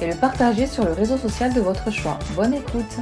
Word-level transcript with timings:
et 0.00 0.06
le 0.06 0.14
partager 0.14 0.66
sur 0.66 0.84
le 0.84 0.92
réseau 0.92 1.16
social 1.16 1.52
de 1.52 1.60
votre 1.60 1.90
choix. 1.90 2.18
Bonne 2.34 2.54
écoute 2.54 2.98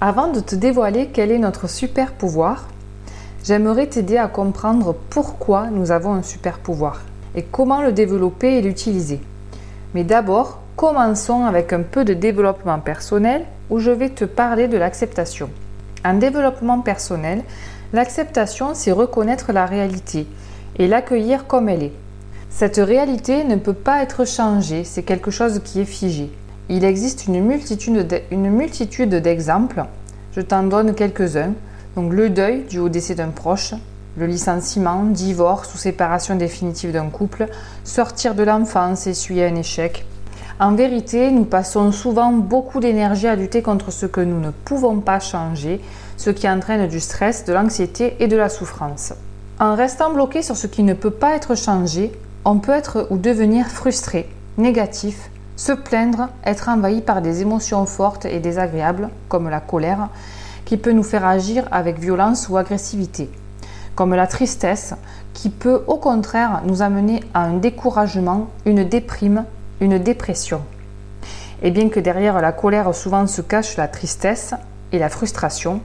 Avant 0.00 0.28
de 0.28 0.40
te 0.40 0.54
dévoiler 0.54 1.10
quel 1.12 1.30
est 1.30 1.38
notre 1.38 1.68
super 1.68 2.12
pouvoir, 2.12 2.68
j'aimerais 3.44 3.86
t'aider 3.86 4.16
à 4.16 4.28
comprendre 4.28 4.96
pourquoi 5.10 5.68
nous 5.70 5.90
avons 5.90 6.12
un 6.12 6.22
super 6.22 6.58
pouvoir 6.58 7.02
et 7.34 7.42
comment 7.42 7.82
le 7.82 7.92
développer 7.92 8.58
et 8.58 8.62
l'utiliser. 8.62 9.20
Mais 9.94 10.04
d'abord, 10.04 10.60
commençons 10.76 11.44
avec 11.44 11.72
un 11.72 11.82
peu 11.82 12.04
de 12.04 12.14
développement 12.14 12.80
personnel 12.80 13.44
où 13.70 13.78
je 13.78 13.90
vais 13.90 14.10
te 14.10 14.24
parler 14.24 14.68
de 14.68 14.76
l'acceptation. 14.76 15.50
En 16.04 16.14
développement 16.14 16.80
personnel, 16.80 17.44
l'acceptation, 17.92 18.74
c'est 18.74 18.92
reconnaître 18.92 19.52
la 19.52 19.66
réalité 19.66 20.26
et 20.78 20.88
l'accueillir 20.88 21.46
comme 21.46 21.68
elle 21.68 21.84
est. 21.84 21.92
Cette 22.50 22.76
réalité 22.76 23.44
ne 23.44 23.56
peut 23.56 23.72
pas 23.72 24.02
être 24.02 24.26
changée, 24.26 24.84
c'est 24.84 25.02
quelque 25.02 25.30
chose 25.30 25.60
qui 25.64 25.80
est 25.80 25.86
figé. 25.86 26.30
Il 26.68 26.84
existe 26.84 27.26
une 27.26 27.42
multitude 27.42 29.14
d'exemples. 29.14 29.84
Je 30.34 30.40
t'en 30.40 30.62
donne 30.62 30.94
quelques-uns. 30.94 31.54
Donc 31.96 32.12
le 32.12 32.30
deuil 32.30 32.64
dû 32.68 32.78
au 32.78 32.88
décès 32.88 33.14
d'un 33.14 33.28
proche, 33.28 33.74
le 34.16 34.26
licenciement, 34.26 35.04
divorce 35.04 35.74
ou 35.74 35.78
séparation 35.78 36.36
définitive 36.36 36.92
d'un 36.92 37.08
couple, 37.08 37.48
sortir 37.84 38.34
de 38.34 38.42
l'enfance, 38.42 39.06
essuyer 39.06 39.46
un 39.46 39.56
échec. 39.56 40.06
En 40.60 40.74
vérité, 40.74 41.30
nous 41.30 41.44
passons 41.44 41.90
souvent 41.92 42.32
beaucoup 42.32 42.80
d'énergie 42.80 43.26
à 43.26 43.34
lutter 43.34 43.62
contre 43.62 43.90
ce 43.90 44.06
que 44.06 44.20
nous 44.20 44.40
ne 44.40 44.50
pouvons 44.50 45.00
pas 45.00 45.20
changer, 45.20 45.80
ce 46.16 46.30
qui 46.30 46.48
entraîne 46.48 46.86
du 46.86 47.00
stress, 47.00 47.44
de 47.44 47.52
l'anxiété 47.52 48.16
et 48.20 48.28
de 48.28 48.36
la 48.36 48.48
souffrance. 48.48 49.14
En 49.62 49.76
restant 49.76 50.12
bloqué 50.12 50.42
sur 50.42 50.56
ce 50.56 50.66
qui 50.66 50.82
ne 50.82 50.92
peut 50.92 51.12
pas 51.12 51.36
être 51.36 51.54
changé, 51.54 52.10
on 52.44 52.58
peut 52.58 52.72
être 52.72 53.06
ou 53.10 53.16
devenir 53.16 53.68
frustré, 53.68 54.28
négatif, 54.58 55.30
se 55.54 55.70
plaindre, 55.70 56.30
être 56.44 56.68
envahi 56.68 57.00
par 57.00 57.22
des 57.22 57.42
émotions 57.42 57.86
fortes 57.86 58.24
et 58.24 58.40
désagréables, 58.40 59.08
comme 59.28 59.48
la 59.48 59.60
colère, 59.60 60.08
qui 60.64 60.76
peut 60.76 60.90
nous 60.90 61.04
faire 61.04 61.24
agir 61.24 61.68
avec 61.70 62.00
violence 62.00 62.48
ou 62.48 62.56
agressivité, 62.56 63.30
comme 63.94 64.16
la 64.16 64.26
tristesse, 64.26 64.94
qui 65.32 65.48
peut 65.48 65.84
au 65.86 65.96
contraire 65.96 66.62
nous 66.66 66.82
amener 66.82 67.22
à 67.32 67.44
un 67.44 67.58
découragement, 67.58 68.48
une 68.66 68.82
déprime, 68.82 69.44
une 69.80 69.98
dépression. 69.98 70.62
Et 71.62 71.70
bien 71.70 71.88
que 71.88 72.00
derrière 72.00 72.40
la 72.40 72.50
colère 72.50 72.92
souvent 72.96 73.28
se 73.28 73.42
cache 73.42 73.76
la 73.76 73.86
tristesse 73.86 74.54
et 74.90 74.98
la 74.98 75.08
frustration, 75.08 75.82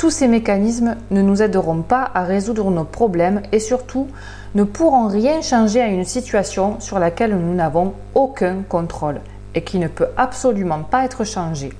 tous 0.00 0.08
ces 0.08 0.28
mécanismes 0.28 0.96
ne 1.10 1.20
nous 1.20 1.42
aideront 1.42 1.82
pas 1.82 2.10
à 2.14 2.22
résoudre 2.22 2.70
nos 2.70 2.84
problèmes 2.84 3.42
et 3.52 3.60
surtout 3.60 4.06
ne 4.54 4.64
pourront 4.64 5.08
rien 5.08 5.42
changer 5.42 5.82
à 5.82 5.88
une 5.88 6.06
situation 6.06 6.80
sur 6.80 6.98
laquelle 6.98 7.36
nous 7.36 7.54
n'avons 7.54 7.92
aucun 8.14 8.62
contrôle 8.66 9.20
et 9.54 9.60
qui 9.62 9.78
ne 9.78 9.88
peut 9.88 10.06
absolument 10.16 10.84
pas 10.84 11.04
être 11.04 11.24
changée. 11.24 11.74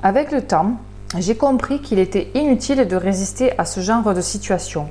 Avec 0.00 0.30
le 0.30 0.42
temps, 0.42 0.76
j'ai 1.18 1.34
compris 1.34 1.80
qu'il 1.80 1.98
était 1.98 2.30
inutile 2.36 2.86
de 2.86 2.94
résister 2.94 3.50
à 3.58 3.64
ce 3.64 3.80
genre 3.80 4.14
de 4.14 4.20
situation. 4.20 4.88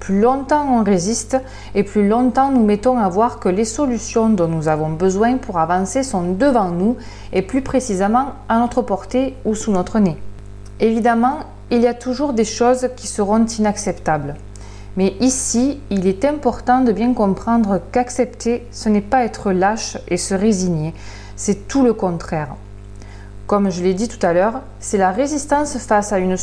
Plus 0.00 0.18
longtemps 0.18 0.66
on 0.74 0.84
résiste 0.84 1.36
et 1.74 1.82
plus 1.82 2.08
longtemps 2.08 2.50
nous 2.52 2.64
mettons 2.64 2.96
à 2.96 3.10
voir 3.10 3.38
que 3.38 3.50
les 3.50 3.66
solutions 3.66 4.30
dont 4.30 4.48
nous 4.48 4.66
avons 4.66 4.88
besoin 4.88 5.36
pour 5.36 5.58
avancer 5.58 6.04
sont 6.04 6.32
devant 6.32 6.70
nous 6.70 6.96
et 7.34 7.42
plus 7.42 7.60
précisément 7.60 8.28
à 8.48 8.60
notre 8.60 8.80
portée 8.80 9.34
ou 9.44 9.54
sous 9.54 9.72
notre 9.72 9.98
nez. 9.98 10.16
Évidemment, 10.80 11.40
il 11.70 11.80
y 11.80 11.86
a 11.86 11.94
toujours 11.94 12.32
des 12.32 12.44
choses 12.44 12.88
qui 12.96 13.06
seront 13.06 13.46
inacceptables. 13.46 14.34
Mais 14.96 15.14
ici, 15.20 15.80
il 15.90 16.06
est 16.06 16.24
important 16.24 16.82
de 16.82 16.92
bien 16.92 17.14
comprendre 17.14 17.80
qu'accepter, 17.92 18.66
ce 18.70 18.88
n'est 18.88 19.00
pas 19.00 19.24
être 19.24 19.52
lâche 19.52 19.96
et 20.08 20.18
se 20.18 20.34
résigner, 20.34 20.92
c'est 21.36 21.66
tout 21.66 21.82
le 21.82 21.94
contraire. 21.94 22.56
Comme 23.46 23.70
je 23.70 23.82
l'ai 23.82 23.94
dit 23.94 24.08
tout 24.08 24.24
à 24.24 24.32
l'heure, 24.32 24.60
c'est 24.80 24.98
la 24.98 25.10
résistance 25.10 25.78
face 25.78 26.12
à, 26.12 26.18
une 26.18 26.36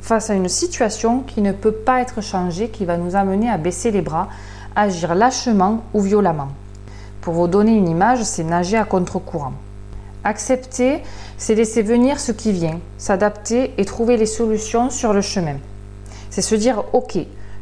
face 0.00 0.30
à 0.30 0.34
une 0.34 0.48
situation 0.48 1.20
qui 1.20 1.42
ne 1.42 1.52
peut 1.52 1.72
pas 1.72 2.00
être 2.00 2.20
changée 2.20 2.68
qui 2.68 2.84
va 2.84 2.96
nous 2.96 3.16
amener 3.16 3.50
à 3.50 3.58
baisser 3.58 3.90
les 3.90 4.02
bras, 4.02 4.28
agir 4.76 5.14
lâchement 5.14 5.82
ou 5.92 6.00
violemment. 6.00 6.48
Pour 7.20 7.34
vous 7.34 7.48
donner 7.48 7.76
une 7.76 7.88
image, 7.88 8.22
c'est 8.22 8.44
nager 8.44 8.76
à 8.76 8.84
contre-courant. 8.84 9.54
Accepter, 10.28 11.02
c'est 11.38 11.54
laisser 11.54 11.80
venir 11.80 12.20
ce 12.20 12.32
qui 12.32 12.52
vient, 12.52 12.80
s'adapter 12.98 13.72
et 13.78 13.86
trouver 13.86 14.18
les 14.18 14.26
solutions 14.26 14.90
sur 14.90 15.14
le 15.14 15.22
chemin. 15.22 15.56
C'est 16.28 16.42
se 16.42 16.54
dire, 16.54 16.84
ok, 16.92 17.16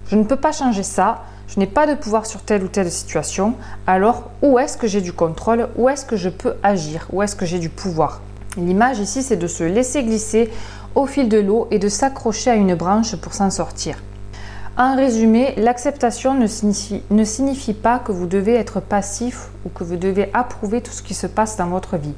je 0.08 0.16
ne 0.16 0.24
peux 0.24 0.34
pas 0.34 0.50
changer 0.50 0.82
ça, 0.82 1.22
je 1.46 1.60
n'ai 1.60 1.68
pas 1.68 1.86
de 1.86 1.94
pouvoir 1.94 2.26
sur 2.26 2.42
telle 2.42 2.64
ou 2.64 2.66
telle 2.66 2.90
situation, 2.90 3.54
alors 3.86 4.30
où 4.42 4.58
est-ce 4.58 4.76
que 4.76 4.88
j'ai 4.88 5.00
du 5.00 5.12
contrôle, 5.12 5.68
où 5.76 5.88
est-ce 5.88 6.04
que 6.04 6.16
je 6.16 6.28
peux 6.28 6.54
agir, 6.64 7.06
où 7.12 7.22
est-ce 7.22 7.36
que 7.36 7.46
j'ai 7.46 7.60
du 7.60 7.68
pouvoir? 7.68 8.20
L'image 8.56 8.98
ici, 8.98 9.22
c'est 9.22 9.36
de 9.36 9.46
se 9.46 9.62
laisser 9.62 10.02
glisser 10.02 10.50
au 10.96 11.06
fil 11.06 11.28
de 11.28 11.38
l'eau 11.38 11.68
et 11.70 11.78
de 11.78 11.88
s'accrocher 11.88 12.50
à 12.50 12.56
une 12.56 12.74
branche 12.74 13.14
pour 13.14 13.32
s'en 13.32 13.50
sortir. 13.50 14.02
En 14.76 14.96
résumé, 14.96 15.54
l'acceptation 15.56 16.34
ne 16.34 16.48
signifie, 16.48 17.02
ne 17.10 17.22
signifie, 17.22 17.74
pas 17.74 18.00
que 18.00 18.10
vous 18.10 18.26
devez 18.26 18.54
être 18.54 18.80
passif 18.80 19.50
ou 19.64 19.68
que 19.68 19.84
vous 19.84 19.96
devez 19.96 20.30
approuver 20.34 20.80
tout 20.80 20.90
ce 20.90 21.04
qui 21.04 21.14
se 21.14 21.28
passe 21.28 21.56
dans 21.56 21.68
votre 21.68 21.96
vie. 21.96 22.14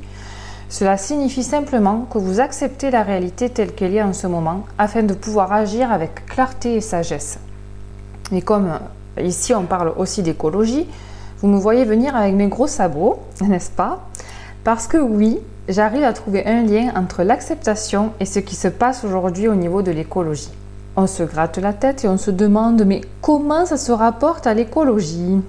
Cela 0.68 0.98
signifie 0.98 1.42
simplement 1.42 2.06
que 2.10 2.18
vous 2.18 2.40
acceptez 2.40 2.90
la 2.90 3.02
réalité 3.02 3.48
telle 3.48 3.72
qu'elle 3.72 3.94
est 3.94 4.02
en 4.02 4.12
ce 4.12 4.26
moment 4.26 4.64
afin 4.76 5.02
de 5.02 5.14
pouvoir 5.14 5.52
agir 5.52 5.90
avec 5.90 6.26
clarté 6.26 6.74
et 6.74 6.82
sagesse. 6.82 7.38
Et 8.32 8.42
comme 8.42 8.78
ici 9.18 9.54
on 9.54 9.64
parle 9.64 9.94
aussi 9.96 10.22
d'écologie, 10.22 10.86
vous 11.40 11.48
me 11.48 11.58
voyez 11.58 11.86
venir 11.86 12.14
avec 12.14 12.34
mes 12.34 12.48
gros 12.48 12.66
sabots, 12.66 13.18
n'est-ce 13.40 13.70
pas? 13.70 14.08
Parce 14.62 14.86
que 14.86 14.98
oui, 14.98 15.38
j'arrive 15.68 16.04
à 16.04 16.12
trouver 16.12 16.44
un 16.44 16.62
lien 16.62 16.92
entre 16.94 17.22
l'acceptation 17.22 18.12
et 18.20 18.26
ce 18.26 18.38
qui 18.38 18.54
se 18.54 18.68
passe 18.68 19.04
aujourd'hui 19.04 19.48
au 19.48 19.54
niveau 19.54 19.80
de 19.80 19.90
l'écologie. 19.90 20.50
On 20.96 21.06
se 21.06 21.22
gratte 21.22 21.56
la 21.56 21.72
tête 21.72 22.04
et 22.04 22.08
on 22.08 22.18
se 22.18 22.30
demande 22.30 22.84
mais 22.84 23.00
comment 23.22 23.64
ça 23.64 23.78
se 23.78 23.92
rapporte 23.92 24.46
à 24.46 24.52
l'écologie? 24.52 25.40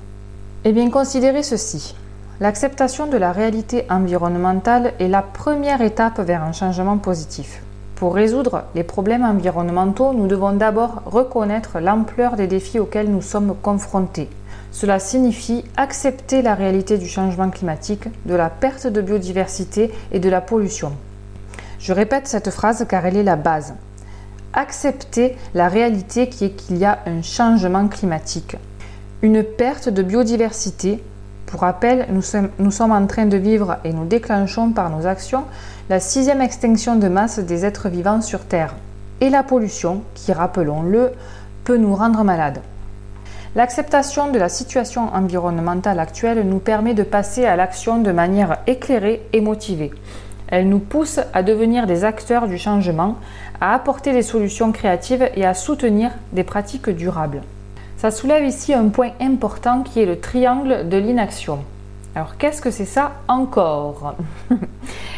Eh 0.63 0.71
bien 0.71 0.89
considérez 0.89 1.43
ceci. 1.43 1.93
L'acceptation 2.41 3.07
de 3.07 3.17
la 3.17 3.33
réalité 3.33 3.83
environnementale 3.89 4.93
est 4.99 5.09
la 5.09 5.21
première 5.21 5.81
étape 5.81 6.21
vers 6.21 6.41
un 6.41 6.53
changement 6.53 6.97
positif. 6.97 7.61
Pour 7.95 8.15
résoudre 8.15 8.63
les 8.75 8.83
problèmes 8.83 9.25
environnementaux, 9.25 10.13
nous 10.13 10.25
devons 10.25 10.53
d'abord 10.53 11.01
reconnaître 11.05 11.81
l'ampleur 11.81 12.37
des 12.37 12.47
défis 12.47 12.79
auxquels 12.79 13.11
nous 13.11 13.21
sommes 13.21 13.55
confrontés. 13.61 14.29
Cela 14.71 14.99
signifie 14.99 15.65
accepter 15.75 16.41
la 16.41 16.55
réalité 16.55 16.97
du 16.97 17.09
changement 17.09 17.49
climatique, 17.49 18.07
de 18.25 18.35
la 18.35 18.49
perte 18.49 18.87
de 18.87 19.01
biodiversité 19.01 19.91
et 20.13 20.21
de 20.21 20.29
la 20.29 20.39
pollution. 20.39 20.93
Je 21.77 21.91
répète 21.91 22.27
cette 22.27 22.51
phrase 22.51 22.85
car 22.87 23.05
elle 23.05 23.17
est 23.17 23.23
la 23.23 23.35
base. 23.35 23.73
Accepter 24.53 25.35
la 25.53 25.67
réalité 25.67 26.29
qui 26.29 26.45
est 26.45 26.51
qu'il 26.51 26.77
y 26.77 26.85
a 26.85 26.99
un 27.05 27.21
changement 27.21 27.89
climatique, 27.89 28.55
une 29.21 29.43
perte 29.43 29.89
de 29.89 30.03
biodiversité, 30.03 31.03
pour 31.49 31.61
rappel, 31.61 32.05
nous 32.09 32.21
sommes, 32.21 32.91
en 32.91 33.07
train 33.07 33.25
de 33.25 33.35
vivre 33.35 33.77
et 33.83 33.91
nous 33.91 34.05
déclenchons 34.05 34.69
par 34.69 34.91
nos 34.91 35.07
actions 35.07 35.45
la 35.89 35.99
sixième 35.99 36.41
extinction 36.41 36.95
de 36.95 37.07
masse 37.07 37.39
des 37.39 37.65
êtres 37.65 37.89
vivants 37.89 38.21
sur 38.21 38.45
Terre. 38.45 38.75
Et 39.19 39.31
la 39.31 39.41
pollution, 39.41 40.03
qui, 40.13 40.31
rappelons-le, 40.31 41.11
peut 41.63 41.77
nous 41.77 41.95
rendre 41.95 42.23
malades. 42.23 42.61
L'acceptation 43.55 44.31
de 44.31 44.37
la 44.37 44.47
situation 44.47 45.11
environnementale 45.11 45.99
actuelle 45.99 46.47
nous 46.47 46.59
permet 46.59 46.93
de 46.93 47.01
passer 47.01 47.45
à 47.45 47.55
l'action 47.55 47.97
de 47.97 48.11
manière 48.11 48.59
éclairée 48.67 49.23
et 49.33 49.41
motivée. 49.41 49.91
Elle 50.49 50.69
nous 50.69 50.77
pousse 50.77 51.19
à 51.33 51.41
devenir 51.41 51.87
des 51.87 52.03
acteurs 52.03 52.47
du 52.47 52.59
changement, 52.59 53.15
à 53.59 53.73
apporter 53.73 54.13
des 54.13 54.21
solutions 54.21 54.71
créatives 54.71 55.27
et 55.35 55.47
à 55.47 55.55
soutenir 55.55 56.11
des 56.31 56.43
pratiques 56.43 56.91
durables. 56.91 57.41
Ça 57.99 58.11
soulève 58.11 58.45
ici 58.45 58.73
un 58.73 58.87
point 58.87 59.09
important 59.19 59.83
qui 59.83 59.99
est 59.99 60.05
le 60.05 60.21
triangle 60.21 60.87
de 60.87 60.95
l'inaction. 60.95 61.59
Alors 62.15 62.37
qu'est-ce 62.37 62.61
que 62.61 62.71
c'est 62.71 62.85
ça 62.85 63.11
encore? 63.27 64.15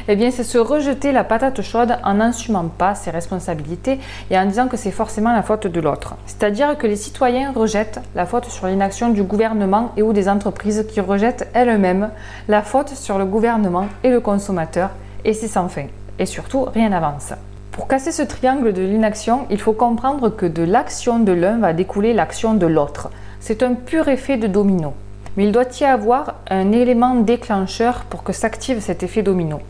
Eh 0.08 0.16
bien, 0.16 0.32
c'est 0.32 0.44
se 0.44 0.58
rejeter 0.58 1.12
la 1.12 1.24
patate 1.24 1.62
chaude 1.62 1.96
en 2.04 2.16
n'assumant 2.16 2.66
pas 2.66 2.96
ses 2.96 3.12
responsabilités 3.12 4.00
et 4.32 4.38
en 4.38 4.48
disant 4.48 4.68
que 4.68 4.76
c'est 4.76 4.90
forcément 4.90 5.32
la 5.32 5.44
faute 5.44 5.68
de 5.68 5.80
l'autre. 5.80 6.16
C'est-à-dire 6.26 6.76
que 6.76 6.88
les 6.88 6.96
citoyens 6.96 7.52
rejettent 7.52 8.00
la 8.16 8.26
faute 8.26 8.46
sur 8.46 8.66
l'inaction 8.66 9.10
du 9.10 9.22
gouvernement 9.22 9.92
et 9.96 10.02
ou 10.02 10.12
des 10.12 10.28
entreprises 10.28 10.88
qui 10.90 11.02
rejettent 11.02 11.48
elles-mêmes 11.54 12.10
la 12.48 12.64
faute 12.64 12.90
sur 12.90 13.20
le 13.20 13.26
gouvernement 13.26 13.86
et 14.04 14.10
le 14.10 14.22
consommateur, 14.22 14.90
et 15.24 15.34
c'est 15.34 15.48
sans 15.48 15.70
fin. 15.70 15.86
Et 16.18 16.26
surtout, 16.26 16.64
rien 16.64 16.90
n'avance. 16.90 17.34
Pour 17.72 17.88
casser 17.88 18.12
ce 18.12 18.22
triangle 18.22 18.74
de 18.74 18.82
l'inaction, 18.82 19.46
il 19.50 19.58
faut 19.58 19.72
comprendre 19.72 20.30
que 20.30 20.46
de 20.46 20.62
l'action 20.62 21.20
de 21.20 21.32
l'un 21.32 21.58
va 21.58 21.72
découler 21.72 22.14
l'action 22.14 22.54
de 22.54 22.66
l'autre. 22.66 23.10
C'est 23.40 23.64
un 23.64 23.76
pur 23.76 24.10
effet 24.10 24.36
de 24.36 24.48
domino. 24.48 24.94
Mais 25.38 25.46
il 25.46 25.54
doit 25.54 25.80
y 25.80 25.86
avoir 25.86 26.36
un 26.50 26.74
élément 26.74 27.16
déclencheur 27.16 28.04
pour 28.10 28.24
que 28.24 28.34
s'active 28.34 28.82
cet 28.82 29.04
effet 29.04 29.24
domino. 29.24 29.62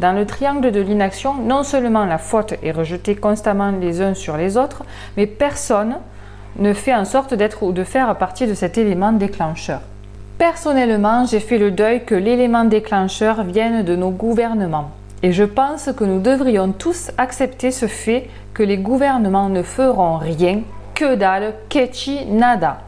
Dans 0.00 0.12
le 0.12 0.26
triangle 0.26 0.72
de 0.72 0.80
l'inaction, 0.80 1.34
non 1.34 1.62
seulement 1.62 2.04
la 2.04 2.18
faute 2.18 2.54
est 2.64 2.72
rejetée 2.72 3.14
constamment 3.14 3.70
les 3.70 4.02
uns 4.02 4.14
sur 4.14 4.36
les 4.36 4.56
autres, 4.56 4.82
mais 5.16 5.28
personne 5.28 5.98
ne 6.58 6.72
fait 6.72 6.94
en 6.94 7.04
sorte 7.04 7.32
d'être 7.32 7.62
ou 7.62 7.70
de 7.70 7.84
faire 7.84 8.16
partie 8.16 8.48
de 8.48 8.54
cet 8.54 8.76
élément 8.76 9.12
déclencheur. 9.12 9.82
Personnellement, 10.36 11.24
j'ai 11.26 11.40
fait 11.40 11.58
le 11.58 11.70
deuil 11.70 12.04
que 12.04 12.16
l'élément 12.16 12.64
déclencheur 12.64 13.44
vienne 13.44 13.84
de 13.84 13.94
nos 13.94 14.10
gouvernements. 14.10 14.90
Et 15.22 15.32
je 15.32 15.44
pense 15.44 15.90
que 15.96 16.04
nous 16.04 16.20
devrions 16.20 16.72
tous 16.72 17.10
accepter 17.18 17.70
ce 17.70 17.86
fait 17.86 18.28
que 18.54 18.62
les 18.62 18.78
gouvernements 18.78 19.48
ne 19.48 19.62
feront 19.62 20.18
rien, 20.18 20.60
que 20.94 21.14
dalle, 21.14 21.54
ketchi, 21.68 22.26
nada. 22.26 22.82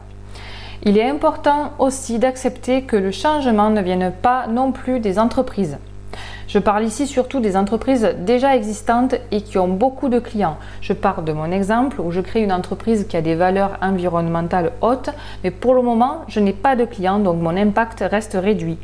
Il 0.83 0.97
est 0.97 1.09
important 1.09 1.73
aussi 1.79 2.19
d'accepter 2.19 2.83
que 2.83 2.95
le 2.95 3.11
changement 3.11 3.69
ne 3.69 3.81
vienne 3.81 4.13
pas 4.21 4.47
non 4.47 4.71
plus 4.71 4.99
des 4.99 5.19
entreprises. 5.19 5.77
Je 6.49 6.57
parle 6.57 6.83
ici 6.83 7.05
surtout 7.05 7.41
des 7.41 7.55
entreprises 7.55 8.15
déjà 8.25 8.55
existantes 8.55 9.13
et 9.31 9.41
qui 9.41 9.59
ont 9.59 9.67
beaucoup 9.67 10.09
de 10.09 10.17
clients. 10.17 10.57
Je 10.81 10.93
parle 10.93 11.23
de 11.23 11.31
mon 11.31 11.51
exemple 11.51 12.01
où 12.01 12.09
je 12.09 12.21
crée 12.21 12.41
une 12.41 12.51
entreprise 12.51 13.05
qui 13.07 13.15
a 13.15 13.21
des 13.21 13.35
valeurs 13.35 13.77
environnementales 13.83 14.71
hautes, 14.81 15.11
mais 15.43 15.51
pour 15.51 15.75
le 15.75 15.83
moment, 15.83 16.23
je 16.27 16.39
n'ai 16.39 16.53
pas 16.53 16.75
de 16.75 16.85
clients, 16.85 17.19
donc 17.19 17.39
mon 17.39 17.55
impact 17.55 18.03
reste 18.09 18.35
réduit. 18.41 18.79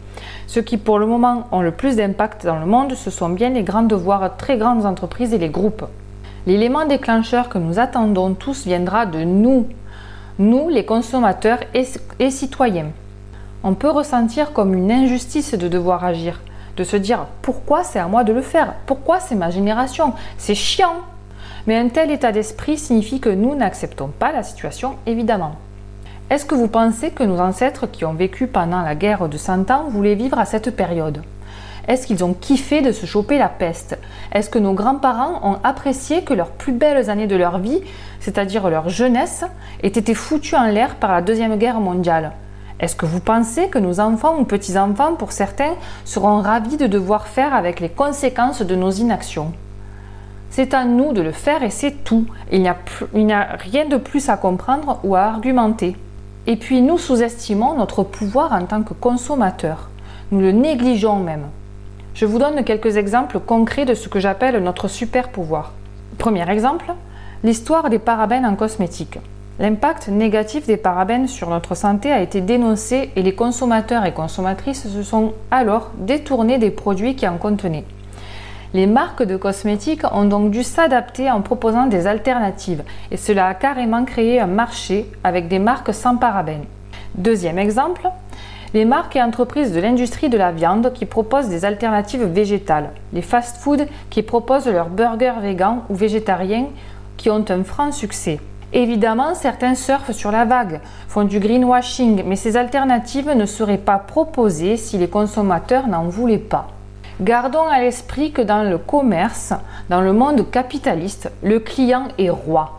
Ceux 0.46 0.62
qui 0.62 0.78
pour 0.78 1.00
le 1.00 1.08
moment 1.08 1.48
ont 1.52 1.62
le 1.62 1.72
plus 1.72 1.96
d'impact 1.96 2.46
dans 2.46 2.60
le 2.60 2.68
monde, 2.68 2.94
ce 2.94 3.10
sont 3.10 3.30
bien 3.30 3.50
les 3.50 3.64
grandes, 3.64 3.94
voire 3.94 4.38
très 4.38 4.58
grandes 4.58 4.86
entreprises 4.86 5.34
et 5.34 5.40
les 5.40 5.50
groupes. 5.50 5.86
L'élément 6.46 6.86
déclencheur 6.86 7.50
que 7.50 7.58
nous 7.58 7.80
attendons 7.80 8.36
tous 8.36 8.68
viendra 8.68 9.08
de 9.08 9.24
nous, 9.24 9.66
nous 10.38 10.70
les 10.70 10.86
consommateurs 10.86 11.62
et, 11.74 12.30
citoyens. 12.30 12.92
On 13.64 13.74
peut 13.74 13.90
ressentir 13.90 14.54
comme 14.54 14.76
une 14.76 14.92
injustice 14.92 15.56
de 15.56 15.68
devoir 15.68 16.06
agir, 16.06 16.40
de 16.78 16.84
se 16.84 16.96
dire 16.98 17.28
pourquoi 17.42 17.84
c'est 17.84 18.00
à 18.00 18.08
moi 18.08 18.24
de 18.24 18.34
le 18.34 18.42
faire, 18.42 18.74
pourquoi 18.86 19.20
c'est 19.20 19.36
ma 19.36 19.50
génération, 19.50 20.14
c'est 20.38 20.56
chiant. 20.56 20.96
Mais 21.68 21.78
un 21.78 21.90
tel 21.90 22.12
état 22.12 22.32
d'esprit 22.32 22.78
signifie 22.78 23.20
que 23.20 23.30
nous 23.30 23.56
n'acceptons 23.56 24.08
pas 24.08 24.32
la 24.32 24.44
situation, 24.44 24.96
évidemment. 25.06 25.56
Est-ce 26.30 26.46
que 26.46 26.56
vous 26.56 26.68
pensez 26.68 27.12
que 27.12 27.24
nos 27.24 27.40
ancêtres 27.40 27.88
qui 27.88 28.06
ont 28.06 28.14
vécu 28.14 28.48
pendant 28.48 28.82
la 28.82 28.96
guerre 28.96 29.28
de 29.30 29.38
100 29.38 29.72
ans 29.72 29.86
voulaient 29.90 30.16
vivre 30.16 30.40
à 30.40 30.46
cette 30.46 30.76
période? 30.76 31.24
Est-ce 31.88 32.08
qu'ils 32.08 32.24
ont 32.24 32.34
kiffé 32.34 32.82
de 32.82 32.92
se 32.92 33.06
choper 33.06 33.38
la 33.38 33.50
peste? 33.50 33.98
Est-ce 34.32 34.50
que 34.50 34.58
nos 34.58 34.74
grands-parents 34.74 35.40
ont 35.44 35.60
apprécié 35.64 36.24
que 36.24 36.34
leurs 36.34 36.50
plus 36.50 36.74
belles 36.74 37.12
années 37.12 37.28
de 37.28 37.36
leur 37.36 37.60
vie 37.60 37.82
c'est-à-dire 38.26 38.72
leur 38.72 38.90
jeunesse, 38.90 39.46
aient 39.84 39.88
été 39.88 40.16
foutus 40.16 40.56
en 40.56 40.66
l'air 40.66 40.96
par 40.96 41.12
la 41.12 41.22
Deuxième 41.22 41.58
Guerre 41.58 41.80
mondiale? 41.80 42.32
Est-ce 42.80 42.96
que 42.96 43.06
vous 43.06 43.20
pensez 43.20 43.70
que 43.70 43.80
nos 43.80 44.00
enfants 44.00 44.38
ou 44.40 44.44
petits-enfants, 44.44 45.16
pour 45.16 45.32
certains, 45.32 45.76
seront 46.04 46.42
ravis 46.42 46.78
de 46.78 46.88
devoir 46.88 47.28
faire 47.28 47.54
avec 47.54 47.80
les 47.80 47.90
conséquences 47.90 48.62
de 48.62 48.76
nos 48.76 48.92
inactions? 48.92 49.54
C'est 50.50 50.74
à 50.74 50.86
nous 50.86 51.14
de 51.14 51.22
le 51.22 51.32
faire 51.32 51.64
et 51.64 51.70
c'est 51.70 52.04
tout. 52.04 52.26
Il 52.52 52.62
n'y 52.62 52.70
a, 53.34 53.48
rien 53.58 53.86
de 53.86 53.98
plus 53.98 54.30
à 54.30 54.38
comprendre 54.38 55.00
ou 55.04 55.16
à 55.16 55.22
argumenter. 55.22 55.96
Et 56.48 56.56
puis 56.56 56.82
nous 56.82 56.98
sous-estimons 56.98 57.76
notre 57.76 58.04
pouvoir 58.04 58.54
en 58.54 58.66
tant 58.66 58.84
que 58.84 58.94
consommateurs. 58.94 59.90
Nous 60.32 60.40
le 60.40 60.52
négligeons 60.52 61.20
même. 61.20 61.48
Je 62.14 62.26
vous 62.26 62.40
donne 62.40 62.64
quelques 62.64 62.98
exemples 62.98 63.40
concrets 63.40 63.86
de 63.86 63.94
ce 63.94 64.08
que 64.08 64.20
j'appelle 64.20 64.64
notre 64.64 64.88
super 64.88 65.30
pouvoir. 65.30 65.74
Premier 66.18 66.50
exemple, 66.50 66.94
L'histoire 67.46 67.92
des 67.92 68.00
parabènes 68.00 68.46
en 68.46 68.56
cosmétique. 68.56 69.20
L'impact 69.58 70.10
négatif 70.10 70.68
des 70.68 70.76
parabènes 70.76 71.30
sur 71.30 71.50
notre 71.50 71.76
santé 71.76 72.12
a 72.12 72.22
été 72.22 72.42
dénoncé 72.42 73.12
et 73.16 73.22
les 73.22 73.36
consommateurs 73.36 74.04
et 74.04 74.14
consommatrices 74.14 74.90
se 74.90 75.02
sont 75.02 75.32
alors 75.50 75.92
détournés 75.98 76.58
des 76.58 76.72
produits 76.72 77.16
qui 77.16 77.26
en 77.26 77.38
contenaient. 77.38 77.86
Les 78.74 78.86
marques 78.86 79.24
de 79.24 79.38
cosmétiques 79.38 80.04
ont 80.12 80.26
donc 80.26 80.52
dû 80.52 80.62
s'adapter 80.62 81.32
en 81.32 81.40
proposant 81.40 81.86
des 81.86 82.06
alternatives 82.06 82.84
et 83.12 83.16
cela 83.16 83.48
a 83.48 83.54
carrément 83.54 84.04
créé 84.04 84.42
un 84.42 84.48
marché 84.48 85.10
avec 85.24 85.48
des 85.48 85.60
marques 85.60 85.94
sans 85.94 86.18
parabènes. 86.18 86.66
Deuxième 87.18 87.58
exemple, 87.58 88.10
les 88.74 88.84
marques 88.84 89.16
et 89.16 89.22
entreprises 89.22 89.72
de 89.72 89.80
l'industrie 89.80 90.28
de 90.28 90.38
la 90.38 90.52
viande 90.52 90.92
qui 90.92 91.06
proposent 91.06 91.48
des 91.48 91.64
alternatives 91.64 92.26
végétales, 92.26 92.90
les 93.14 93.22
fast-foods 93.22 93.86
qui 94.10 94.22
proposent 94.22 94.68
leurs 94.68 94.90
burgers 94.90 95.40
végans 95.42 95.84
ou 95.88 95.96
végétariens 95.96 96.66
qui 97.16 97.30
ont 97.30 97.46
un 97.48 97.64
franc 97.64 97.94
succès. 97.94 98.42
Évidemment, 98.76 99.36
certains 99.36 99.74
surfent 99.74 100.12
sur 100.12 100.32
la 100.32 100.44
vague, 100.44 100.82
font 101.08 101.24
du 101.24 101.40
greenwashing, 101.40 102.24
mais 102.26 102.36
ces 102.36 102.58
alternatives 102.58 103.30
ne 103.30 103.46
seraient 103.46 103.78
pas 103.78 104.00
proposées 104.00 104.76
si 104.76 104.98
les 104.98 105.08
consommateurs 105.08 105.88
n'en 105.88 106.04
voulaient 106.10 106.38
pas. 106.38 106.68
Gardons 107.22 107.64
à 107.64 107.80
l'esprit 107.80 108.34
que 108.34 108.42
dans 108.42 108.64
le 108.64 108.78
commerce, 108.78 109.54
dans 109.90 110.02
le 110.02 110.12
monde 110.12 110.52
capitaliste, 110.52 111.32
le 111.42 111.60
client 111.60 112.10
est 112.18 112.30
roi. 112.30 112.78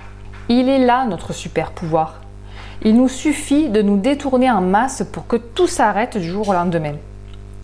Il 0.51 0.69
est 0.69 0.85
là 0.85 1.07
notre 1.07 1.33
super 1.33 1.71
pouvoir. 1.71 2.21
Il 2.83 2.95
nous 2.95 3.09
suffit 3.09 3.71
de 3.71 3.81
nous 3.81 3.97
détourner 3.97 4.51
en 4.51 4.61
masse 4.61 5.03
pour 5.11 5.27
que 5.27 5.37
tout 5.37 5.67
s'arrête 5.67 6.19
du 6.19 6.29
jour 6.29 6.51
au 6.51 6.53
lendemain. 6.53 6.97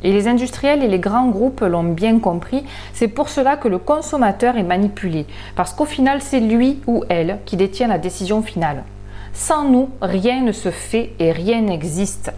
Et 0.02 0.12
les 0.12 0.28
industriels 0.28 0.82
et 0.82 0.88
les 0.88 0.98
grands 0.98 1.28
groupes 1.28 1.60
l'ont 1.60 1.84
bien 1.84 2.18
compris, 2.18 2.64
c'est 2.92 3.08
pour 3.08 3.28
cela 3.28 3.56
que 3.56 3.68
le 3.68 3.78
consommateur 3.78 4.56
est 4.56 4.62
manipulé, 4.62 5.26
parce 5.56 5.72
qu'au 5.72 5.84
final 5.84 6.20
c'est 6.20 6.40
lui 6.40 6.80
ou 6.86 7.04
elle 7.08 7.38
qui 7.46 7.56
détient 7.56 7.88
la 7.88 7.98
décision 7.98 8.42
finale. 8.42 8.84
Sans 9.32 9.64
nous, 9.64 9.88
rien 10.00 10.42
ne 10.42 10.52
se 10.52 10.70
fait 10.70 11.12
et 11.18 11.32
rien 11.32 11.62
n'existe. 11.62 12.32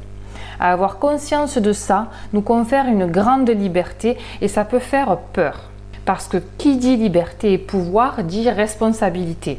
Avoir 0.61 0.99
conscience 0.99 1.59
de 1.59 1.73
ça 1.73 2.09
nous 2.33 2.43
confère 2.43 2.87
une 2.87 3.07
grande 3.07 3.51
liberté 3.51 4.17
et 4.41 4.49
ça 4.49 4.65
peut 4.65 4.79
faire 4.79 5.17
peur. 5.33 5.71
Parce 6.05 6.29
que 6.29 6.37
qui 6.59 6.77
dit 6.77 6.97
liberté 6.97 7.55
et 7.55 7.59
pouvoir 7.59 8.23
dit 8.23 8.49
responsabilité. 8.49 9.59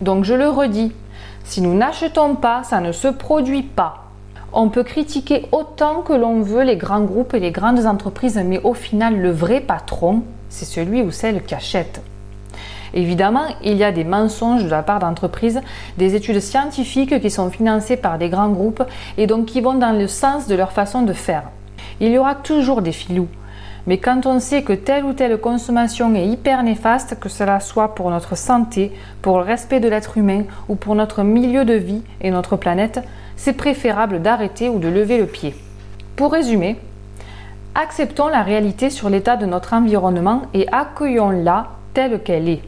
Donc 0.00 0.24
je 0.24 0.34
le 0.34 0.48
redis, 0.48 0.92
si 1.44 1.60
nous 1.60 1.74
n'achetons 1.74 2.36
pas, 2.36 2.62
ça 2.62 2.80
ne 2.80 2.92
se 2.92 3.08
produit 3.08 3.62
pas. 3.62 4.07
On 4.52 4.70
peut 4.70 4.82
critiquer 4.82 5.46
autant 5.52 6.00
que 6.00 6.14
l'on 6.14 6.40
veut 6.40 6.62
les 6.62 6.76
grands 6.76 7.02
groupes 7.02 7.34
et 7.34 7.40
les 7.40 7.50
grandes 7.50 7.84
entreprises, 7.84 8.40
mais 8.44 8.60
au 8.64 8.72
final, 8.72 9.18
le 9.18 9.30
vrai 9.30 9.60
patron, 9.60 10.22
c'est 10.48 10.64
celui 10.64 11.02
ou 11.02 11.10
celle 11.10 11.44
qui 11.44 11.54
achète. 11.54 12.02
Évidemment, 12.94 13.44
il 13.62 13.76
y 13.76 13.84
a 13.84 13.92
des 13.92 14.04
mensonges 14.04 14.64
de 14.64 14.70
la 14.70 14.82
part 14.82 15.00
d'entreprises, 15.00 15.60
des 15.98 16.14
études 16.14 16.40
scientifiques 16.40 17.20
qui 17.20 17.30
sont 17.30 17.50
financées 17.50 17.98
par 17.98 18.16
des 18.16 18.30
grands 18.30 18.48
groupes 18.48 18.82
et 19.18 19.26
donc 19.26 19.46
qui 19.46 19.60
vont 19.60 19.74
dans 19.74 19.92
le 19.92 20.06
sens 20.06 20.46
de 20.46 20.54
leur 20.54 20.72
façon 20.72 21.02
de 21.02 21.12
faire. 21.12 21.44
Il 22.00 22.10
y 22.10 22.18
aura 22.18 22.34
toujours 22.34 22.80
des 22.80 22.92
filous. 22.92 23.28
Mais 23.86 23.98
quand 23.98 24.26
on 24.26 24.38
sait 24.38 24.62
que 24.62 24.72
telle 24.72 25.04
ou 25.04 25.12
telle 25.14 25.38
consommation 25.38 26.14
est 26.14 26.26
hyper 26.26 26.62
néfaste, 26.62 27.18
que 27.18 27.28
cela 27.28 27.60
soit 27.60 27.94
pour 27.94 28.10
notre 28.10 28.36
santé, 28.36 28.92
pour 29.22 29.38
le 29.38 29.44
respect 29.44 29.80
de 29.80 29.88
l'être 29.88 30.18
humain 30.18 30.44
ou 30.68 30.74
pour 30.74 30.94
notre 30.94 31.22
milieu 31.22 31.64
de 31.64 31.74
vie 31.74 32.02
et 32.20 32.30
notre 32.30 32.56
planète, 32.56 33.00
c'est 33.38 33.54
préférable 33.54 34.20
d'arrêter 34.20 34.68
ou 34.68 34.78
de 34.78 34.88
lever 34.88 35.16
le 35.16 35.26
pied. 35.26 35.54
Pour 36.16 36.32
résumer, 36.32 36.76
acceptons 37.74 38.28
la 38.28 38.42
réalité 38.42 38.90
sur 38.90 39.08
l'état 39.08 39.36
de 39.36 39.46
notre 39.46 39.72
environnement 39.72 40.42
et 40.52 40.66
accueillons-la 40.70 41.68
telle 41.94 42.20
qu'elle 42.22 42.48
est. 42.48 42.62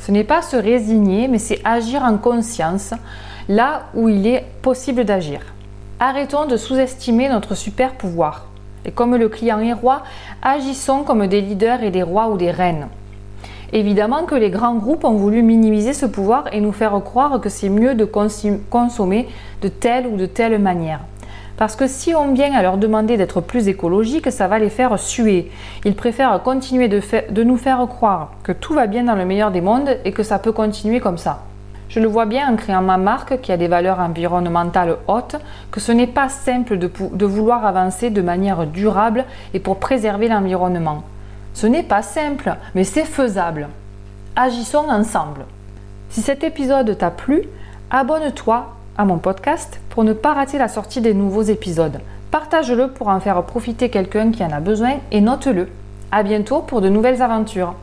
Ce 0.00 0.10
n'est 0.10 0.24
pas 0.24 0.42
se 0.42 0.56
résigner, 0.56 1.28
mais 1.28 1.38
c'est 1.38 1.60
agir 1.64 2.02
en 2.02 2.18
conscience 2.18 2.92
là 3.48 3.84
où 3.94 4.08
il 4.08 4.26
est 4.26 4.44
possible 4.62 5.04
d'agir. 5.04 5.40
Arrêtons 6.00 6.46
de 6.46 6.56
sous-estimer 6.56 7.28
notre 7.28 7.54
super 7.54 7.94
pouvoir. 7.94 8.46
Et 8.84 8.90
comme 8.90 9.14
le 9.14 9.28
client 9.28 9.60
est 9.60 9.72
roi, 9.72 10.02
agissons 10.42 11.04
comme 11.04 11.26
des 11.28 11.40
leaders 11.40 11.84
et 11.84 11.90
des 11.90 12.02
rois 12.02 12.28
ou 12.28 12.36
des 12.36 12.50
reines. 12.50 12.88
Évidemment 13.72 14.24
que 14.24 14.34
les 14.34 14.50
grands 14.50 14.74
groupes 14.74 15.04
ont 15.04 15.14
voulu 15.14 15.42
minimiser 15.42 15.92
ce 15.92 16.06
pouvoir 16.06 16.44
et 16.52 16.60
nous 16.60 16.72
faire 16.72 17.00
croire 17.04 17.40
que 17.40 17.48
c'est 17.48 17.68
mieux 17.68 17.94
de 17.94 18.04
consommer 18.04 19.28
de 19.62 19.68
telle 19.68 20.06
ou 20.08 20.16
de 20.16 20.26
telle 20.26 20.58
manière. 20.58 21.00
Parce 21.56 21.76
que 21.76 21.86
si 21.86 22.14
on 22.14 22.32
vient 22.32 22.52
à 22.54 22.62
leur 22.62 22.78
demander 22.78 23.16
d'être 23.16 23.40
plus 23.40 23.68
écologiques, 23.68 24.32
ça 24.32 24.48
va 24.48 24.58
les 24.58 24.70
faire 24.70 24.98
suer. 24.98 25.50
Ils 25.84 25.94
préfèrent 25.94 26.42
continuer 26.42 26.88
de, 26.88 27.42
nous 27.42 27.56
faire 27.58 27.86
croire 27.86 28.32
que 28.42 28.50
tout 28.50 28.72
va 28.72 28.86
bien 28.86 29.04
dans 29.04 29.14
le 29.14 29.26
meilleur 29.26 29.50
des 29.50 29.60
mondes 29.60 29.98
et 30.04 30.12
que 30.12 30.22
ça 30.22 30.38
peut 30.38 30.52
continuer 30.52 31.00
comme 31.00 31.18
ça. 31.18 31.44
Je 31.90 32.00
le 32.00 32.08
vois 32.08 32.24
bien 32.24 32.50
en 32.50 32.56
créant 32.56 32.82
ma 32.82 32.96
marque 32.96 33.40
qui 33.40 33.52
a 33.52 33.56
des 33.56 33.68
valeurs 33.68 34.00
environnementales 34.00 34.96
hautes, 35.06 35.36
que 35.70 35.80
ce 35.80 35.92
n'est 35.92 36.06
pas 36.06 36.28
simple 36.28 36.78
de 36.78 37.26
vouloir 37.26 37.66
avancer 37.66 38.10
de 38.10 38.22
manière 38.22 38.66
durable 38.66 39.24
et 39.54 39.60
pour 39.60 39.78
préserver 39.78 40.28
l'environnement. 40.28 41.02
Ce 41.54 41.66
n'est 41.66 41.82
pas 41.82 42.02
simple, 42.02 42.56
mais 42.74 42.84
c'est 42.84 43.04
faisable. 43.04 43.68
Agissons 44.36 44.88
ensemble. 44.88 45.44
Si 46.08 46.22
cet 46.22 46.44
épisode 46.44 46.96
t'a 46.96 47.10
plu, 47.10 47.42
abonne-toi 47.90 48.74
à 48.96 49.04
mon 49.04 49.18
podcast 49.18 49.80
pour 49.90 50.04
ne 50.04 50.12
pas 50.12 50.34
rater 50.34 50.58
la 50.58 50.68
sortie 50.68 51.00
des 51.00 51.14
nouveaux 51.14 51.42
épisodes. 51.42 52.00
Partage-le 52.30 52.88
pour 52.88 53.08
en 53.08 53.20
faire 53.20 53.42
profiter 53.42 53.88
quelqu'un 53.90 54.30
qui 54.30 54.44
en 54.44 54.50
a 54.50 54.60
besoin 54.60 54.94
et 55.10 55.20
note-le. 55.20 55.68
À 56.12 56.22
bientôt 56.22 56.60
pour 56.60 56.80
de 56.80 56.88
nouvelles 56.88 57.22
aventures. 57.22 57.74